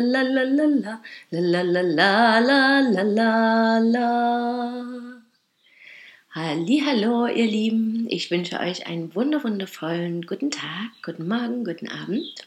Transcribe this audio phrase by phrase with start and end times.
[0.00, 1.00] la la la la
[1.30, 5.16] la la la la la la la la
[6.36, 8.06] Hallo, ihr Lieben.
[8.10, 12.46] Ich wünsche euch einen wunderwundervollen guten Tag, guten Morgen, guten Abend.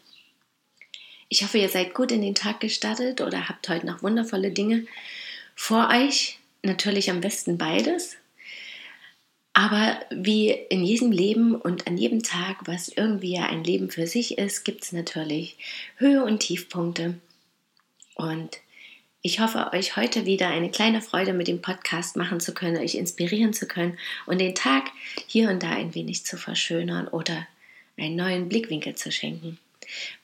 [1.28, 4.86] Ich hoffe, ihr seid gut in den Tag gestartet oder habt heute noch wundervolle Dinge
[5.56, 6.40] vor euch.
[6.64, 8.18] Natürlich am besten beides.
[9.54, 14.38] Aber wie in jedem Leben und an jedem Tag, was irgendwie ein Leben für sich
[14.38, 15.58] ist, gibt es natürlich
[15.98, 17.16] Höhe und Tiefpunkte.
[18.20, 18.58] Und
[19.22, 22.96] ich hoffe, euch heute wieder eine kleine Freude mit dem Podcast machen zu können, euch
[22.96, 24.92] inspirieren zu können und den Tag
[25.26, 27.48] hier und da ein wenig zu verschönern oder
[27.98, 29.58] einen neuen Blickwinkel zu schenken.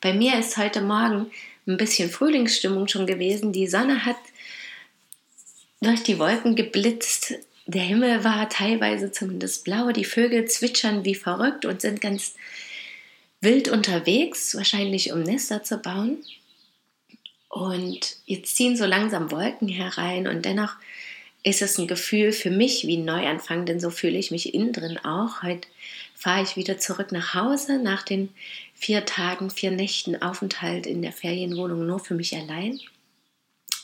[0.02, 1.32] Bei mir ist heute Morgen
[1.68, 3.54] ein bisschen Frühlingsstimmung schon gewesen.
[3.54, 4.18] Die Sonne hat
[5.80, 7.36] durch die Wolken geblitzt.
[7.66, 12.36] Der Himmel war teilweise zumindest blau, die Vögel zwitschern wie verrückt und sind ganz
[13.40, 16.18] wild unterwegs, wahrscheinlich um Nester zu bauen.
[17.56, 20.76] Und jetzt ziehen so langsam Wolken herein und dennoch
[21.42, 24.74] ist es ein Gefühl für mich wie ein Neuanfang, denn so fühle ich mich innen
[24.74, 25.42] drin auch.
[25.42, 25.70] Heute
[26.14, 28.28] fahre ich wieder zurück nach Hause nach den
[28.74, 32.78] vier Tagen, vier Nächten Aufenthalt in der Ferienwohnung nur für mich allein.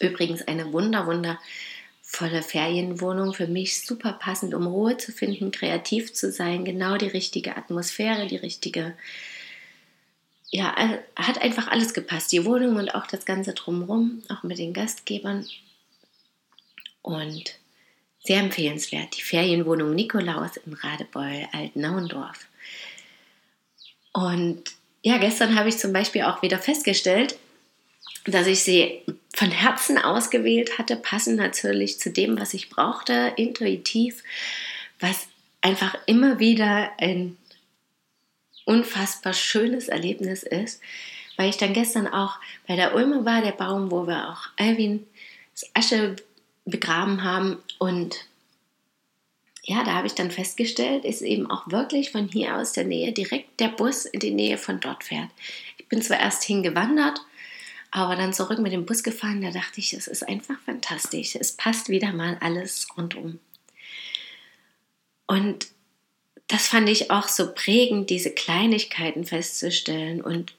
[0.02, 1.40] Übrigens eine wunder, wunder
[2.02, 7.08] volle Ferienwohnung für mich super passend, um Ruhe zu finden, kreativ zu sein, genau die
[7.08, 8.96] richtige Atmosphäre, die richtige,
[10.52, 10.76] ja,
[11.16, 15.48] hat einfach alles gepasst, die Wohnung und auch das Ganze drumherum, auch mit den Gastgebern.
[17.02, 17.56] Und
[18.24, 22.46] sehr empfehlenswert, die Ferienwohnung Nikolaus in Radebeul, Altnauendorf.
[24.14, 24.64] Und
[25.02, 27.38] ja, gestern habe ich zum Beispiel auch wieder festgestellt,
[28.26, 29.02] dass ich sie
[29.34, 34.22] von Herzen ausgewählt hatte, passend natürlich zu dem, was ich brauchte, intuitiv,
[35.00, 35.28] was
[35.62, 37.38] einfach immer wieder ein
[38.72, 40.82] unfassbar schönes Erlebnis ist,
[41.38, 45.06] weil ich dann gestern auch bei der Ulme war, der Baum, wo wir auch Alvin
[45.74, 46.16] Asche
[46.66, 48.26] begraben haben und
[49.64, 53.12] ja, da habe ich dann festgestellt, ist eben auch wirklich von hier aus der Nähe
[53.12, 55.30] direkt der Bus in die Nähe von dort fährt.
[55.78, 57.22] Ich bin zwar erst hingewandert
[57.92, 61.36] aber dann zurück mit dem Bus gefahren, da dachte ich, es ist einfach fantastisch.
[61.36, 63.40] Es passt wieder mal alles rundum.
[65.28, 65.68] Und
[66.52, 70.54] das fand ich auch so prägend, diese Kleinigkeiten festzustellen und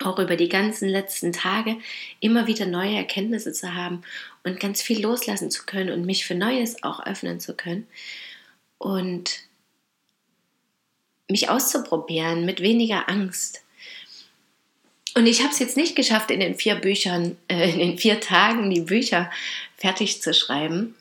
[0.00, 1.78] auch über die ganzen letzten Tage
[2.20, 4.02] immer wieder neue Erkenntnisse zu haben
[4.44, 7.86] und ganz viel loslassen zu können und mich für Neues auch öffnen zu können
[8.76, 9.40] und
[11.28, 13.62] mich auszuprobieren mit weniger Angst
[15.16, 18.20] und ich habe es jetzt nicht geschafft, in den vier Büchern, äh, in den vier
[18.20, 19.30] Tagen die Bücher
[19.78, 20.94] fertig zu schreiben.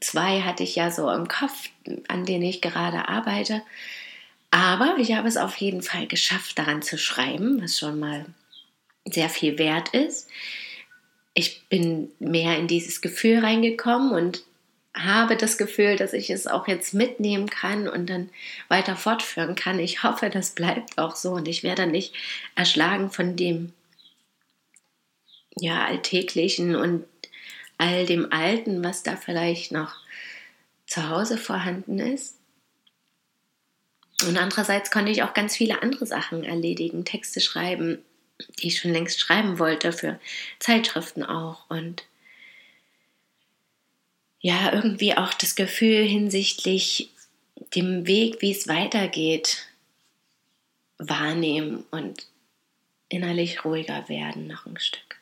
[0.00, 1.68] Zwei hatte ich ja so im Kopf,
[2.08, 3.62] an denen ich gerade arbeite.
[4.50, 8.26] Aber ich habe es auf jeden Fall geschafft, daran zu schreiben, was schon mal
[9.04, 10.28] sehr viel wert ist.
[11.34, 14.42] Ich bin mehr in dieses Gefühl reingekommen und
[14.94, 18.30] habe das Gefühl, dass ich es auch jetzt mitnehmen kann und dann
[18.68, 19.78] weiter fortführen kann.
[19.78, 22.14] Ich hoffe, das bleibt auch so und ich werde nicht
[22.54, 23.72] erschlagen von dem
[25.58, 27.04] ja alltäglichen und
[27.78, 29.96] all dem Alten, was da vielleicht noch
[30.86, 32.38] zu Hause vorhanden ist.
[34.26, 37.98] Und andererseits konnte ich auch ganz viele andere Sachen erledigen, Texte schreiben,
[38.58, 40.18] die ich schon längst schreiben wollte, für
[40.58, 42.04] Zeitschriften auch und
[44.40, 47.10] ja irgendwie auch das Gefühl hinsichtlich
[47.74, 49.66] dem Weg, wie es weitergeht,
[50.98, 52.26] wahrnehmen und
[53.08, 55.16] innerlich ruhiger werden noch ein Stück.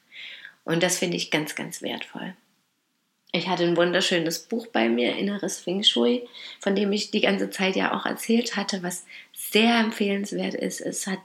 [0.64, 2.34] Und das finde ich ganz, ganz wertvoll.
[3.36, 6.28] Ich hatte ein wunderschönes Buch bei mir, Inneres Feng Shui,
[6.60, 10.80] von dem ich die ganze Zeit ja auch erzählt hatte, was sehr empfehlenswert ist.
[10.80, 11.18] Es hat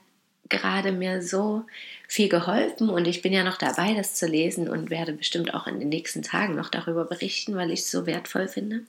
[0.49, 1.65] gerade mir so
[2.07, 5.67] viel geholfen und ich bin ja noch dabei, das zu lesen und werde bestimmt auch
[5.67, 8.85] in den nächsten Tagen noch darüber berichten, weil ich es so wertvoll finde.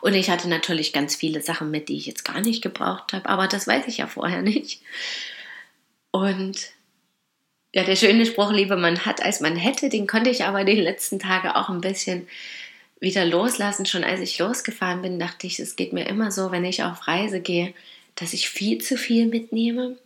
[0.00, 3.28] Und ich hatte natürlich ganz viele Sachen mit, die ich jetzt gar nicht gebraucht habe,
[3.28, 4.82] aber das weiß ich ja vorher nicht.
[6.10, 6.74] Und
[7.74, 10.78] ja, der schöne Spruch, lieber man hat, als man hätte, den konnte ich aber den
[10.78, 12.28] letzten Tagen auch ein bisschen
[13.00, 13.84] wieder loslassen.
[13.84, 17.08] Schon als ich losgefahren bin, dachte ich, es geht mir immer so, wenn ich auf
[17.08, 17.74] Reise gehe,
[18.14, 19.96] dass ich viel zu viel mitnehme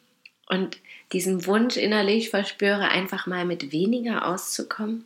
[0.48, 0.78] und
[1.12, 5.04] diesen Wunsch innerlich verspüre, einfach mal mit weniger auszukommen.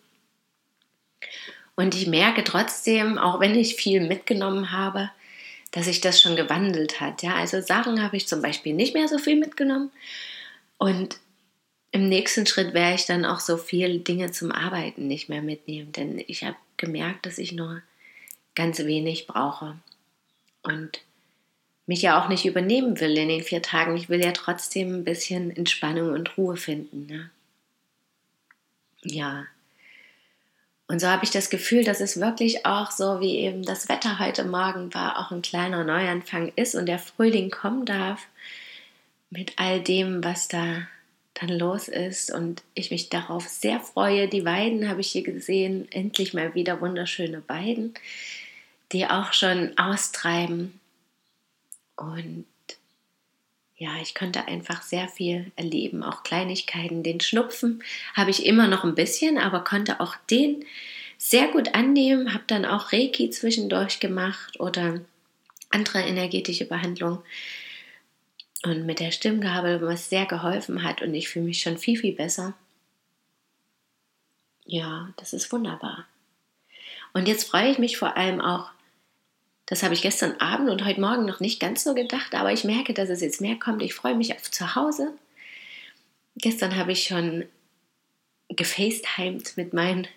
[1.74, 5.10] Und ich merke trotzdem, auch wenn ich viel mitgenommen habe,
[5.72, 7.24] dass sich das schon gewandelt hat.
[7.24, 9.90] Ja, also Sachen habe ich zum Beispiel nicht mehr so viel mitgenommen.
[10.78, 11.16] Und
[11.92, 15.92] im nächsten Schritt werde ich dann auch so viele Dinge zum Arbeiten nicht mehr mitnehmen,
[15.92, 17.82] denn ich habe gemerkt, dass ich nur
[18.54, 19.76] ganz wenig brauche.
[20.62, 21.00] Und
[21.86, 23.96] mich ja auch nicht übernehmen will in den vier Tagen.
[23.96, 27.06] Ich will ja trotzdem ein bisschen Entspannung und Ruhe finden.
[27.06, 27.30] Ne?
[29.02, 29.44] Ja.
[30.86, 34.18] Und so habe ich das Gefühl, dass es wirklich auch so wie eben das Wetter
[34.18, 38.26] heute Morgen war, auch ein kleiner Neuanfang ist und der Frühling kommen darf
[39.30, 40.86] mit all dem, was da
[41.34, 44.28] dann los ist und ich mich darauf sehr freue.
[44.28, 47.94] Die Weiden habe ich hier gesehen, endlich mal wieder wunderschöne Weiden,
[48.92, 50.78] die auch schon austreiben
[51.96, 52.46] und
[53.76, 57.02] ja, ich konnte einfach sehr viel erleben, auch Kleinigkeiten.
[57.02, 57.82] Den Schnupfen
[58.14, 60.64] habe ich immer noch ein bisschen, aber konnte auch den
[61.18, 62.32] sehr gut annehmen.
[62.32, 65.00] Habe dann auch Reiki zwischendurch gemacht oder
[65.70, 67.18] andere energetische Behandlungen.
[68.64, 72.14] Und mit der Stimmgabel, was sehr geholfen hat und ich fühle mich schon viel, viel
[72.14, 72.54] besser.
[74.64, 76.06] Ja, das ist wunderbar.
[77.12, 78.70] Und jetzt freue ich mich vor allem auch
[79.72, 82.62] das habe ich gestern Abend und heute Morgen noch nicht ganz so gedacht, aber ich
[82.62, 83.80] merke, dass es jetzt mehr kommt.
[83.80, 85.14] Ich freue mich auf zu Hause.
[86.36, 87.46] Gestern habe ich schon
[88.48, 90.08] gefacetimed mit, mein,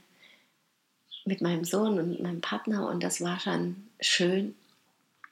[1.24, 4.56] mit meinem Sohn und meinem Partner und das war schon schön.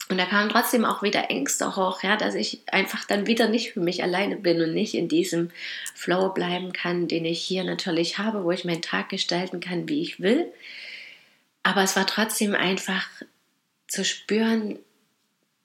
[0.10, 3.72] Und da kamen trotzdem auch wieder Ängste hoch, ja, dass ich einfach dann wieder nicht
[3.72, 5.50] für mich alleine bin und nicht in diesem
[5.96, 10.02] Flow bleiben kann, den ich hier natürlich habe, wo ich meinen Tag gestalten kann, wie
[10.02, 10.52] ich will.
[11.64, 13.08] Aber es war trotzdem einfach
[13.88, 14.78] zu spüren,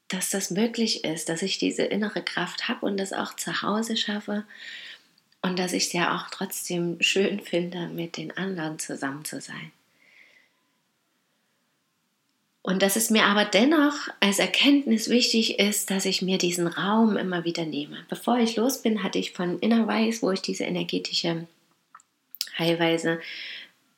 [0.06, 3.96] dass das möglich ist, dass ich diese innere Kraft habe und das auch zu Hause
[3.96, 4.44] schaffe
[5.42, 9.72] und dass ich es ja auch trotzdem schön finde, mit den anderen zusammen zu sein.
[12.68, 17.16] Und dass es mir aber dennoch als Erkenntnis wichtig ist, dass ich mir diesen Raum
[17.16, 18.04] immer wieder nehme.
[18.10, 21.46] Bevor ich los bin, hatte ich von Inner Weiß, wo ich diese energetische
[22.58, 23.22] Heilweise,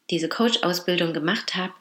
[0.08, 1.72] diese Coach-Ausbildung gemacht habe,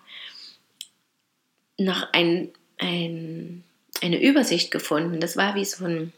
[1.77, 2.50] noch ein,
[2.80, 3.63] ein,
[4.01, 5.19] eine Übersicht gefunden.
[5.19, 6.12] Das war wie so ein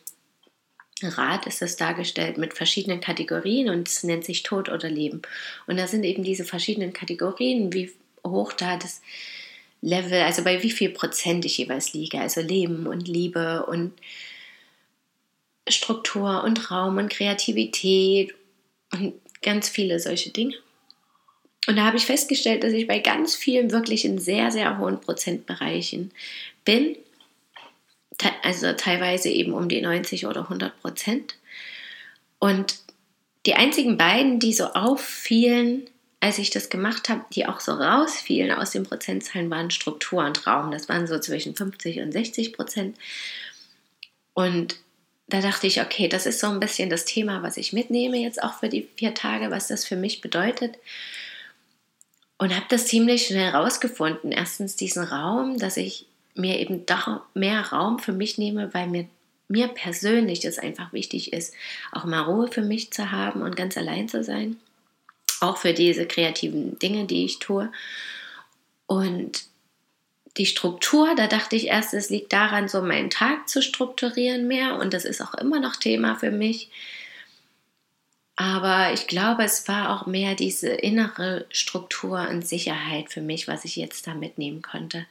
[1.03, 5.21] Rad ist das dargestellt mit verschiedenen Kategorien und es nennt sich Tod oder Leben.
[5.67, 7.91] Und da sind eben diese verschiedenen Kategorien, wie
[8.25, 9.01] hoch da das
[9.81, 13.93] Level, also bei wie viel Prozent ich jeweils liege, also Leben und Liebe und
[15.67, 18.33] Struktur und Raum und Kreativität
[18.91, 20.55] und ganz viele solche Dinge.
[21.67, 24.99] Und da habe ich festgestellt, dass ich bei ganz vielen wirklich in sehr, sehr hohen
[24.99, 26.11] Prozentbereichen
[26.65, 26.95] bin.
[28.43, 31.35] Also teilweise eben um die 90 oder 100 Prozent.
[32.39, 32.79] Und
[33.45, 35.89] die einzigen beiden, die so auffielen,
[36.21, 40.45] als ich das gemacht habe, die auch so rausfielen aus den Prozentzahlen, waren Struktur und
[40.45, 40.71] Raum.
[40.71, 42.95] Das waren so zwischen 50 und 60 Prozent.
[44.33, 44.77] Und
[45.27, 48.41] da dachte ich, okay, das ist so ein bisschen das Thema, was ich mitnehme jetzt
[48.43, 50.77] auch für die vier Tage, was das für mich bedeutet.
[52.37, 54.31] Und habe das ziemlich schnell rausgefunden.
[54.31, 59.07] Erstens diesen Raum, dass ich mir eben doch mehr Raum für mich nehme, weil mir,
[59.47, 61.55] mir persönlich es einfach wichtig ist,
[61.91, 64.57] auch mal Ruhe für mich zu haben und ganz allein zu sein.
[65.41, 67.69] Auch für diese kreativen Dinge, die ich tue.
[68.85, 69.43] Und
[70.37, 74.77] die Struktur, da dachte ich erst, es liegt daran, so meinen Tag zu strukturieren mehr.
[74.77, 76.71] Und das ist auch immer noch Thema für mich
[78.41, 83.65] aber ich glaube, es war auch mehr diese innere Struktur und Sicherheit für mich, was
[83.65, 85.05] ich jetzt da mitnehmen konnte.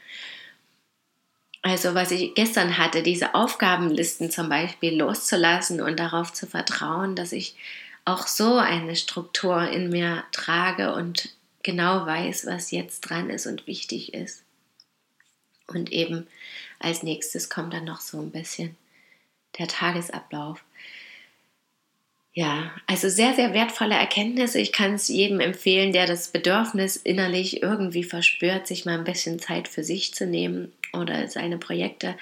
[1.63, 7.31] Also was ich gestern hatte, diese Aufgabenlisten zum Beispiel loszulassen und darauf zu vertrauen, dass
[7.31, 7.55] ich
[8.05, 13.67] auch so eine Struktur in mir trage und genau weiß, was jetzt dran ist und
[13.67, 14.43] wichtig ist.
[15.67, 16.27] Und eben
[16.79, 18.77] als nächstes kommt dann noch so ein bisschen
[19.59, 20.65] der Tagesablauf.
[22.33, 24.61] Ja, also sehr, sehr wertvolle Erkenntnisse.
[24.61, 29.41] Ich kann es jedem empfehlen, der das Bedürfnis innerlich irgendwie verspürt, sich mal ein bisschen
[29.41, 32.17] Zeit für sich zu nehmen oder seine Projekte,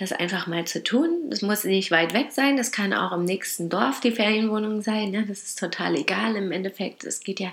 [0.00, 1.28] das einfach mal zu tun.
[1.28, 5.10] Das muss nicht weit weg sein, das kann auch im nächsten Dorf die Ferienwohnung sein.
[5.10, 5.26] Ne?
[5.26, 7.04] Das ist total egal im Endeffekt.
[7.04, 7.52] Es geht ja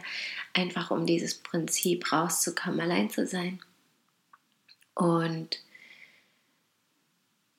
[0.53, 3.59] einfach um dieses Prinzip, rauszukommen, allein zu sein.
[4.95, 5.61] Und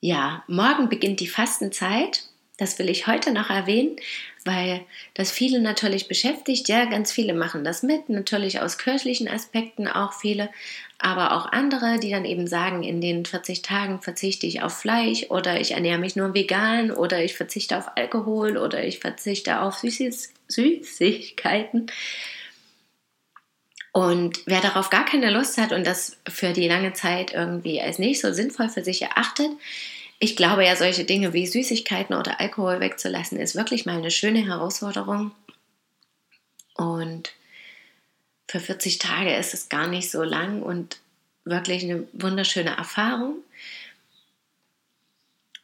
[0.01, 2.23] ja, morgen beginnt die Fastenzeit.
[2.59, 3.95] Das will ich heute noch erwähnen,
[4.43, 4.81] weil
[5.13, 6.67] das viele natürlich beschäftigt.
[6.67, 10.49] Ja, ganz viele machen das mit, natürlich aus kirchlichen Aspekten auch viele,
[10.97, 15.27] aber auch andere, die dann eben sagen, in den 40 Tagen verzichte ich auf Fleisch
[15.29, 19.75] oder ich ernähre mich nur vegan oder ich verzichte auf Alkohol oder ich verzichte auf
[19.75, 21.89] Süßes, Süßigkeiten.
[23.93, 27.99] Und wer darauf gar keine Lust hat und das für die lange Zeit irgendwie als
[27.99, 29.49] nicht so sinnvoll für sich erachtet,
[30.19, 34.45] ich glaube ja, solche Dinge wie Süßigkeiten oder Alkohol wegzulassen, ist wirklich mal eine schöne
[34.45, 35.31] Herausforderung.
[36.75, 37.31] Und
[38.47, 40.99] für 40 Tage ist es gar nicht so lang und
[41.45, 43.37] wirklich eine wunderschöne Erfahrung.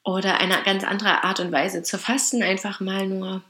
[0.03, 3.41] Oder eine ganz andere Art und Weise zu fasten, einfach mal nur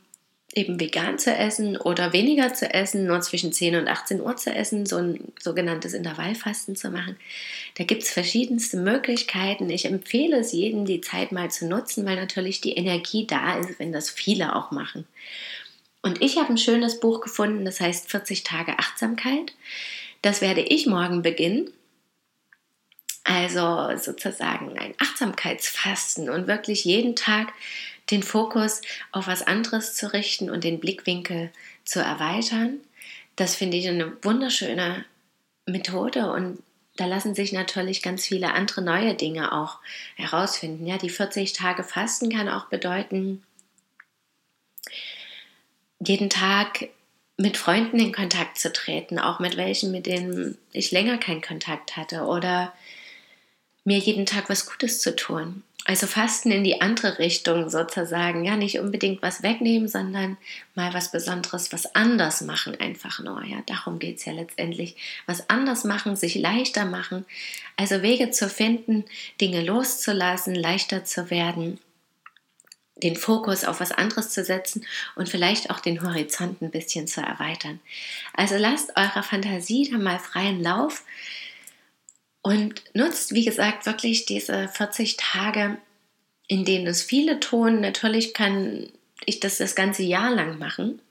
[0.55, 4.51] eben vegan zu essen oder weniger zu essen, nur zwischen 10 und 18 Uhr zu
[4.51, 7.17] essen, so ein sogenanntes Intervallfasten zu machen.
[7.77, 9.69] Da gibt es verschiedenste Möglichkeiten.
[9.69, 13.79] Ich empfehle es jedem, die Zeit mal zu nutzen, weil natürlich die Energie da ist,
[13.79, 15.05] wenn das viele auch machen.
[16.01, 19.53] Und ich habe ein schönes Buch gefunden, das heißt 40 Tage Achtsamkeit.
[20.21, 21.69] Das werde ich morgen beginnen.
[23.25, 27.53] Also sozusagen ein Achtsamkeitsfasten und wirklich jeden Tag
[28.11, 31.51] den Fokus auf was anderes zu richten und den Blickwinkel
[31.83, 32.79] zu erweitern.
[33.35, 35.05] Das finde ich eine wunderschöne
[35.65, 36.61] Methode und
[36.97, 39.79] da lassen sich natürlich ganz viele andere neue Dinge auch
[40.15, 40.85] herausfinden.
[40.85, 43.43] Ja, die 40 Tage Fasten kann auch bedeuten,
[45.99, 46.89] jeden Tag
[47.37, 51.97] mit Freunden in Kontakt zu treten, auch mit welchen, mit denen ich länger keinen Kontakt
[51.97, 52.71] hatte oder
[53.85, 55.63] mir jeden Tag was Gutes zu tun.
[55.87, 58.43] Also Fasten in die andere Richtung sozusagen.
[58.43, 60.35] Ja, nicht unbedingt was wegnehmen, sondern
[60.73, 63.43] mal was Besonderes, was anders machen, einfach nur.
[63.45, 64.95] Ja, darum geht es ja letztendlich.
[65.27, 67.23] Was anders machen, sich leichter machen.
[67.77, 69.05] Also Wege zu finden,
[69.39, 71.79] Dinge loszulassen, leichter zu werden,
[73.03, 77.21] den Fokus auf was anderes zu setzen und vielleicht auch den Horizont ein bisschen zu
[77.21, 77.79] erweitern.
[78.33, 81.03] Also lasst eurer Fantasie da mal freien Lauf.
[82.45, 85.79] Und nutzt, wie gesagt, wirklich diese 40 Tage,
[86.47, 87.81] in denen es viele tun.
[87.81, 88.85] Natürlich kann
[89.25, 91.01] ich das das ganze Jahr lang machen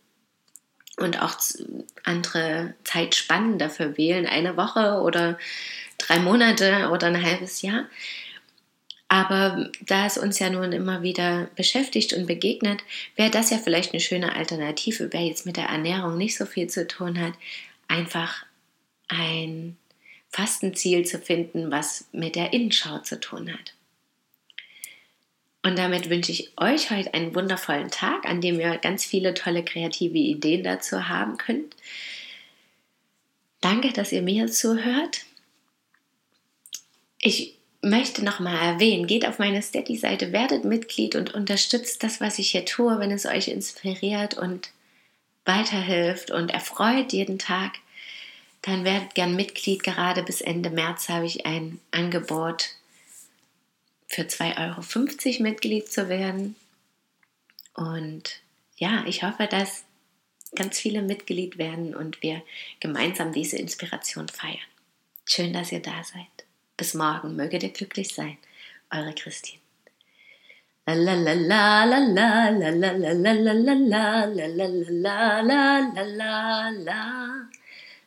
[0.96, 1.36] und auch
[2.04, 5.36] andere Zeitspannen dafür wählen, eine Woche oder
[5.98, 7.86] drei Monate oder ein halbes Jahr.
[9.08, 12.84] Aber da es uns ja nun immer wieder beschäftigt und begegnet,
[13.16, 16.68] wäre das ja vielleicht eine schöne Alternative, wer jetzt mit der Ernährung nicht so viel
[16.68, 17.32] zu tun hat,
[17.88, 18.46] einfach
[19.08, 19.76] ein
[20.34, 23.74] Fastenziel zu finden, was mit der Innenschau zu tun hat.
[25.62, 29.64] Und damit wünsche ich euch heute einen wundervollen Tag, an dem ihr ganz viele tolle
[29.64, 31.76] kreative Ideen dazu haben könnt.
[33.60, 35.20] Danke, dass ihr mir zuhört.
[37.20, 42.50] Ich möchte nochmal erwähnen, geht auf meine Steady-Seite, werdet Mitglied und unterstützt das, was ich
[42.50, 44.70] hier tue, wenn es euch inspiriert und
[45.44, 47.74] weiterhilft und erfreut jeden Tag
[48.64, 49.82] dann werdet gern Mitglied.
[49.82, 52.70] Gerade bis Ende März habe ich ein Angebot
[54.06, 56.56] für 2,50 Euro Mitglied zu werden.
[57.74, 58.40] Und
[58.76, 59.84] ja, ich hoffe, dass
[60.54, 62.42] ganz viele Mitglied werden und wir
[62.80, 64.56] gemeinsam diese Inspiration feiern.
[65.26, 66.46] Schön, dass ihr da seid.
[66.76, 68.38] Bis morgen, möget ihr glücklich sein.
[68.90, 69.60] Eure Christine.
[70.86, 71.84] la